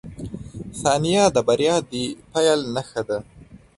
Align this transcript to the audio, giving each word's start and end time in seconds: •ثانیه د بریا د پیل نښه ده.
•ثانیه 0.81 1.23
د 1.35 1.37
بریا 1.47 1.75
د 1.91 1.93
پیل 2.31 2.59
نښه 2.75 3.01
ده. 3.09 3.19